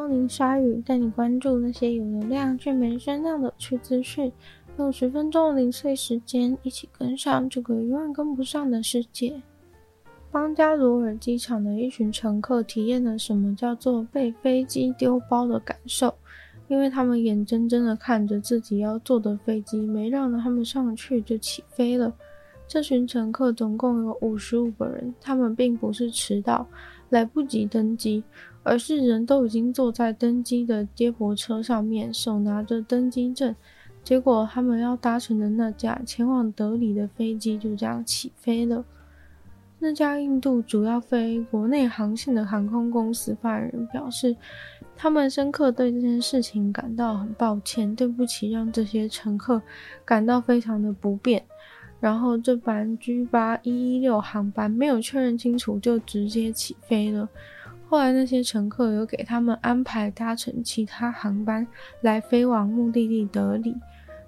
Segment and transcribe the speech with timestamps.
[0.00, 4.32] 光临鲨鱼，带你关注那些有流量却没声量的趣资讯。
[4.78, 9.42] 用十分钟的零碎时间，一起跟上这个永远跟不上的世界。
[10.30, 16.14] 邦加罗尔机场的一群乘客体验了什么叫做被飞机丢包的感受，
[16.68, 22.10] 因为他们眼睁睁的看着自己要坐的飞机没让他们上去就起飞了。
[22.66, 26.66] 这群乘客总共有五十五个人，他们并不是迟到、
[27.10, 28.22] 来不及登机，
[28.62, 33.54] 而是人都已经坐在登机的接驳车上面，手拿着登机证。
[34.02, 38.84] 结果，他们要搭乘的那架前往德里的飞机就这样起飞了。
[39.78, 44.36] 那家印度主要飞国内航线的航空公司发言人表示，
[44.96, 49.62] 他们深刻对这件事情感到很抱歉，对不起，让这些乘客
[50.04, 51.42] 感到非常的不便。
[51.98, 57.28] 然后，这班 G 八一一六航班没有确认清楚就直接起飞了。
[57.90, 61.66] 后来，那些乘客有给他们安排搭乘其他航班
[62.02, 63.74] 来飞往目的地德里。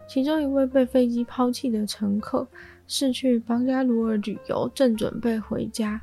[0.08, 2.44] 其中一位被飞机抛弃的乘客
[2.88, 6.02] 是去邦加罗尔旅游，正准备回家。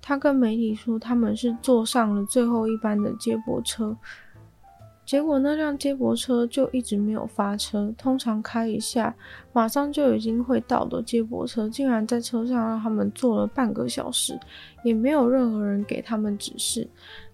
[0.00, 3.94] 他跟媒体说，他们是坐上了最后一班的接驳车，
[5.06, 7.92] 结果那辆接驳车就一直没有发车。
[7.96, 9.14] 通常开一下，
[9.52, 14.38] 马上就已经会到的接驳车，竟然在车上让他们坐了半个小时，
[14.82, 16.88] 也没有任何人给他们指示。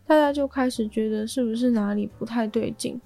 [0.06, 3.00] 大家就开始觉得是不是哪里不太对劲。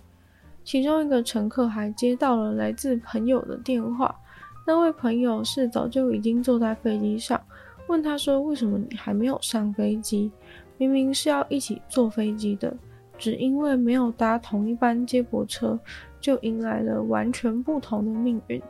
[0.65, 4.19] 其中一个乘客还接到了来自朋友的电话，
[4.67, 7.39] 那位朋友是早就已经坐在飞机上，
[7.87, 10.31] 问他说：“为什么你还没有上飞机？
[10.79, 12.75] 明明是要一起坐飞机的，
[13.25, 15.81] 只因为没有搭同一班接驳车，
[16.21, 18.61] 就迎来了完全不同的命运。”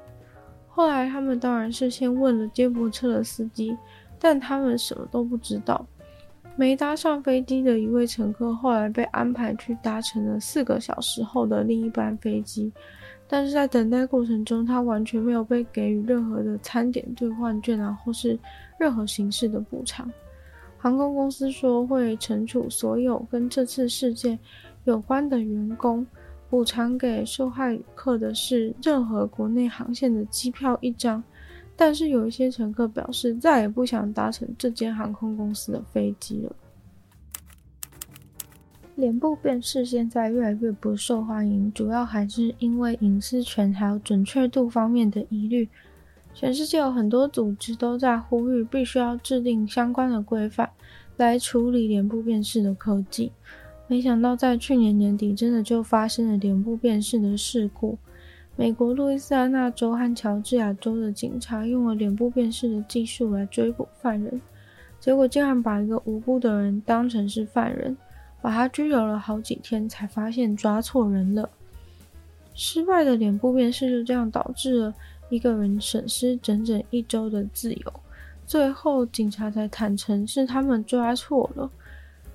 [0.70, 3.76] 后来他们当然是先问了接驳车的司机，
[4.16, 5.84] 但他们什么都不知道。
[6.54, 12.72] 没搭上飞机的一位乘客，后来被安排去搭乘了四个小时后的另一班飞机，
[13.26, 18.38] 但是在等待过程中，他完全没有被给予任何的餐点兑换券啊，或是
[18.78, 20.08] 任何形式的补偿。
[20.84, 24.38] 航空公司说会惩处所有跟这次事件
[24.84, 26.06] 有关的员工，
[26.50, 31.24] 补偿给受害旅客的是任何国内航线的机票一张。
[31.74, 36.54] 但是有一些乘客表示再也不想搭乘这间航空公司的飞机了。
[38.94, 45.66] 脸部辨识现在越来越不受欢迎，主要还是因为隐私权还有准确度方面的疑虑。
[46.34, 50.68] 全世界有很多组织都在呼吁，必须要制定相关的规范
[51.16, 53.30] 来处理脸部辨识的科技。
[53.86, 57.96] 没想到在去年年底，真的就发生了脸部辨识的事故。
[58.56, 64.40] 美国路易斯安那州和乔治亚州的警察用了脸部辨识的技术来追捕犯人，
[64.98, 67.96] 结果竟然把一个无辜的人当成是犯人，
[68.40, 71.48] 把他拘留了好几天，才发现抓错人了。
[72.54, 74.94] 失败的脸部辨识就这样导致了
[75.34, 77.92] 一个人损失整整一周的自由。
[78.46, 81.70] 最后，警察才坦诚是他们抓错了。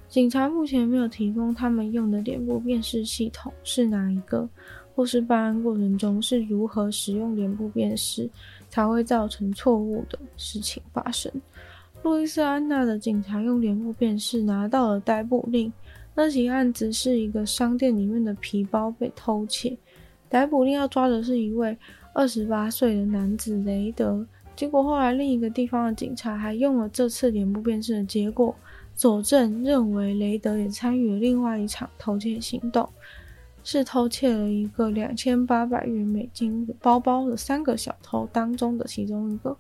[0.07, 4.49] 警察目前没有提供他们用的脸部辨识系统是哪一个。
[4.95, 8.29] 或是办案过程中是如何使用脸部辨识，
[8.67, 11.31] 才会造成错误的事情发生。
[12.03, 15.71] 路易斯安那的警察用脸部辨识拿到了逮捕令。
[16.13, 19.77] 那起案子是一个商店里面的皮包被偷窃，
[20.27, 21.77] 逮捕令要抓的是一位
[22.13, 24.25] 二十八岁的男子雷德。
[24.55, 28.53] 结果后来另一个地方的警察还用了这次脸部辨识的结果
[28.93, 32.89] 佐证，认为雷德也参与了另外一场偷窃行动。
[33.61, 39.55] 是偷窃了一个两千八百元美金的包包的三个小偷当中的其中一个。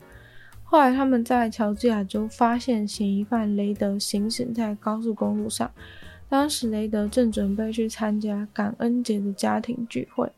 [0.63, 5.69] 后来他们在乔治亚州发现嫌疑犯雷德行驶在高速公路上，
[6.29, 10.31] 当时雷德正准备去参加感恩节的家庭聚会。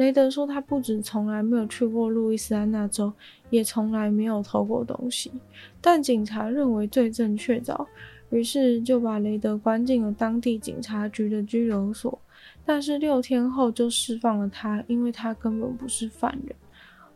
[0.00, 3.12] 雷德说他不止从来没有去过路易斯安那州，
[3.50, 5.30] 也从来没有偷过东西，
[5.78, 7.86] 但警察认为罪证确凿。
[8.30, 12.18] 于是就把雷德关进了当地警察局的拘留所，
[12.64, 16.56] 但是六天后就释放了他，因为他根本不是犯人。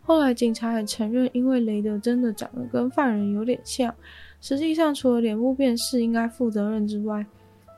[0.03, 3.95] 后来警察也承认，因为雷德真的长得跟犯人有点像。
[4.43, 7.25] 实际上，除了脸部辨识应该负责任之外，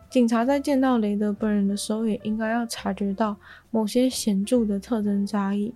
[0.08, 3.37] 警察在见到雷德本人的时候，也应该要察觉到
[3.70, 5.73] 某些显著的特征差异。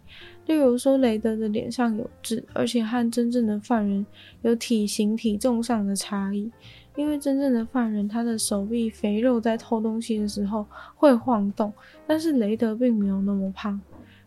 [0.47, 4.07] 例如说，雷德的脸上有痣，而且和真正的犯人
[4.43, 6.51] 有体型、体重上的差异。
[6.97, 10.67] 因为真正的犯人，他的手臂肥肉在偷东西的时候
[10.97, 11.73] 会晃动，
[12.07, 13.81] 但是雷德并没有那么胖。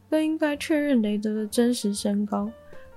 [0.10, 2.50] 更应该确认雷德的真实身高。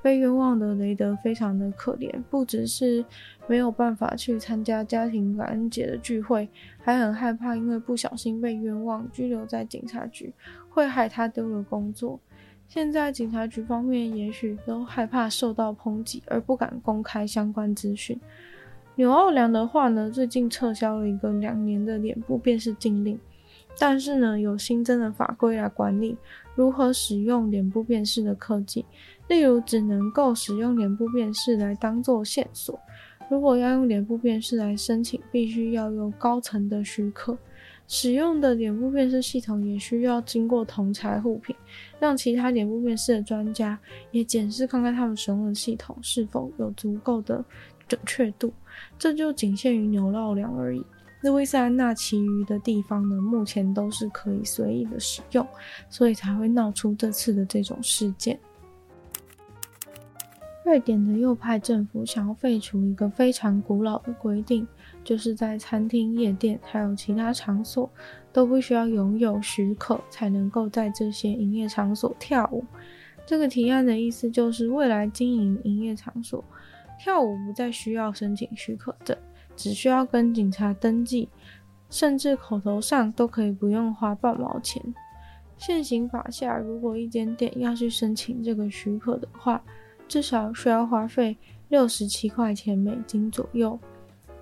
[0.06, 3.05] 被冤枉的雷德非常的可怜，不只是
[3.49, 6.49] 没有办法去参加家庭感恩节的聚会，
[6.79, 10.32] 还很害怕，因为不小心被冤枉拘留在警察局，
[10.69, 12.20] 会害他丢了工作。
[12.69, 18.17] 现在警察局方面也许都害怕受到抨击，而不敢公开相关资讯。
[18.94, 23.19] 纽奥良的话呢，最近撤销了一个两年的脸部辨识禁令，
[23.76, 26.17] 但是呢，有新增的法规来管理
[26.56, 28.85] 如何使用脸部辨识的科技，
[29.29, 32.81] 例如只能够使用脸部辨识来当做线索，
[33.31, 37.37] 如果要用脸部辨识来申请，必须要有高层的许可，
[37.87, 41.55] 使用的脸部辨识系统也需要经过同侪互评，
[42.00, 43.79] 让其他脸部辨识的专家
[44.11, 47.44] 也检视看看他们使用的系统是否有足够的
[47.87, 48.53] 准确度。
[48.99, 50.82] 这就仅限于纽奥良而已。
[51.26, 55.46] 路易斯安那其余的地方呢，目前都是可以随意的使用，
[55.90, 58.38] 所以才会闹出这次的这种事件。
[60.64, 64.67] 瑞典的右派政府想要废除一个非常古老的规定，
[65.05, 67.90] 就是在餐厅、夜店还有其他场所
[68.32, 72.64] 都不需要拥有许可才能够在这些营业场所跳舞。
[73.25, 76.44] 这个提案的意思就是，未来经营营业场所。
[76.99, 79.14] 跳舞不再需要申请许可证，
[79.56, 81.29] 只需要跟警察登记，
[81.91, 84.82] 甚至口头上都可以不用花半毛钱。
[85.56, 89.62] 现行法下，如果一间店要去申请这个许可的话，
[90.06, 91.37] 至少需要花费
[91.69, 93.79] 六十七块钱美金左右。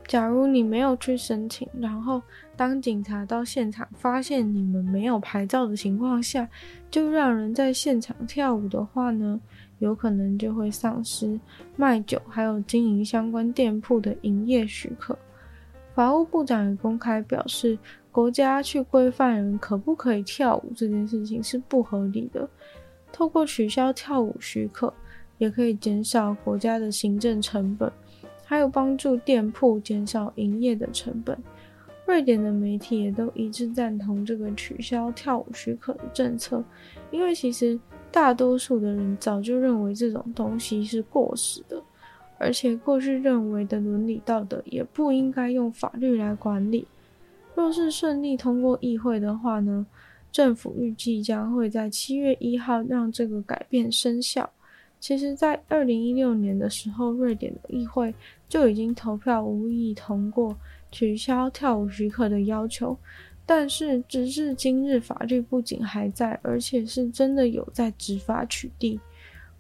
[0.07, 2.21] 假如你没有去申请，然后
[2.57, 6.47] 当警察到现场发现你们没有牌照的情况下，
[6.91, 9.41] 就让人在现场跳舞的话呢，
[9.79, 11.39] 有可能就会丧失
[11.77, 15.19] 卖酒还有经营相关店铺的营业许可。
[15.95, 17.79] 法务部长也公开表示，
[18.11, 22.49] 国家去规范人可不可以跳舞这件事情是不合理的。
[23.13, 24.93] 透过取消跳舞许可，
[25.39, 27.93] 也可以减少国家的行政成本。
[28.47, 31.37] 还有帮助店铺减少营业的成本。
[32.07, 36.63] 瑞典的媒体也都一致赞同这个取消跳舞许可的政策，
[37.11, 37.81] 因为其实
[38.15, 41.83] 大多数的人早就认为这种东西是过时的，
[42.39, 46.87] 而且过去认为的伦理道德也不应该用法律来管理。
[47.57, 49.85] 若是顺利通过议会的话呢，
[50.31, 54.49] 政府预计将会在七月一号让这个改变生效。
[55.01, 58.15] 其实，在二零一六年的时候，瑞典的议会
[58.49, 60.57] 就已经投票无异议通过
[60.93, 62.97] 取消跳舞许可的要求。
[63.47, 68.99] 但是，直至今日，法律不仅还在，而且是真的有在执法取缔。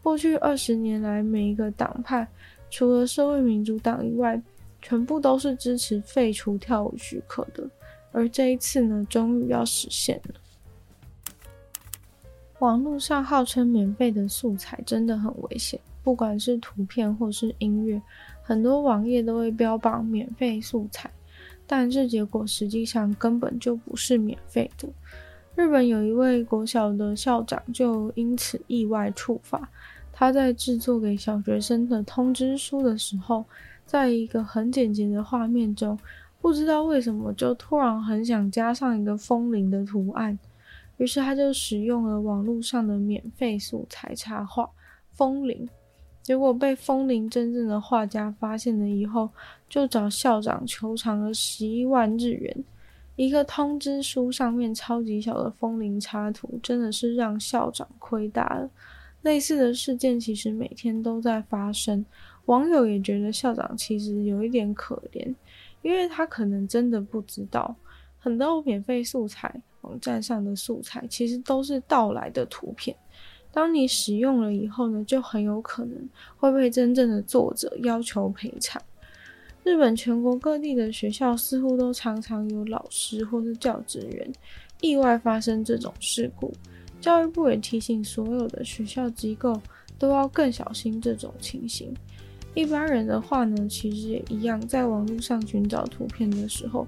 [0.02, 2.26] 过去二十年来，每一个党派，
[2.70, 4.40] 除了社会民主党以外，
[4.80, 7.68] 全部都是支持废除跳舞许可的。
[8.12, 10.34] 而这一次呢，终于要实现了。
[12.60, 18.00] 网络上号称免费的素材真的很危险，不管是图片或是音乐，
[18.42, 21.10] 很多网页都会标榜免费素材，
[21.66, 24.88] 但这结果实际上根本就不是免费的。
[25.56, 29.68] 日本有一位国小的校长就因此意外触法，
[30.12, 33.44] 他在制作给小学生的通知书的时候，
[33.86, 35.98] 在一个很简洁的画面中，
[36.40, 40.38] 不知道为什么就突然很想加上一个风铃的图案。
[40.96, 44.68] 于是他就使用了网络上的免费素材插画
[45.12, 45.68] 风铃，
[46.24, 49.28] 结果被风铃真正的画家发现了以后，
[49.68, 52.64] 就找校长求偿了十一万日元。
[53.14, 58.70] 一个通知书上面超级小的风铃插图，真的是让校长亏大了。
[59.20, 62.02] 类似的事件其实每天都在发生，
[62.46, 65.34] 网友也觉得校长其实有一点可怜，
[65.82, 67.76] 因为他可能真的不知道
[68.18, 69.60] 很多免费素材。
[69.82, 72.96] 网站上的素材其实都是盗来的图片，
[73.54, 78.82] 当你使用了以后呢，就很有可能会被真正的作者要求赔偿。
[79.62, 84.32] 日本全国各地的学校似乎都常常有老师或是教职员
[84.80, 86.52] 意外发生这种事故。
[87.00, 89.58] 教育部也提醒所有的学校机构
[89.98, 91.94] 都要更小心这种情形。
[92.54, 96.86] 一般人的话呢，其实也一样，在网络上寻找图片的时候，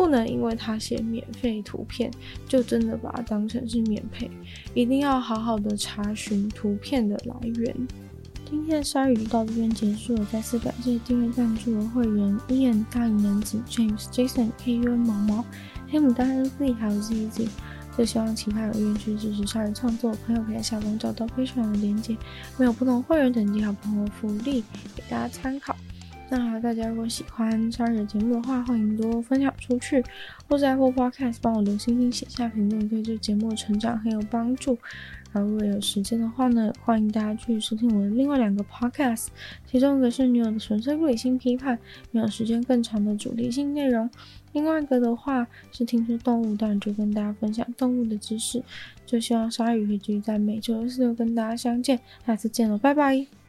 [0.00, 2.10] 不能因为他写免费图片，
[2.48, 4.30] 就真的把它当成是免费，
[4.72, 7.76] 一定要好好的查询图片的来源。
[8.48, 15.44] 今天的鲨鱼到这边结束了，再次感谢订阅赞助的会员：Ian、大龄男子、James、Jason、KU、毛毛、
[15.90, 17.48] 黑牡丹、Z 还有 ZZ。
[17.98, 22.16] 就希望其他有愿去支持鲨鱼创作的朋友，可以在下方找到非常的链接，
[22.56, 24.64] 没有不同会员等级好朋友福利
[24.96, 25.76] 给大家参考。
[26.30, 30.02] 那大家如果喜欢鲨鱼的节目的话，欢迎多分享出去，
[30.48, 34.78] 或在 Apple Podcast 帮我留星星、写下评论，对这节目的成长很有帮助。
[35.32, 39.26] 然后如果有时间的话呢，欢迎大家去收听我的另外两个 Podcast，
[39.66, 41.76] 其中一个是女友的纯粹不理性批判，
[42.12, 44.08] 没有时间更长的主题性内容。
[44.52, 48.62] 另外一个的话是听说动物，当然就跟大家分享动物的知识。
[49.04, 53.39] 就希望鲨鱼可以继续在每周四六跟大家相见，下次见了，拜拜。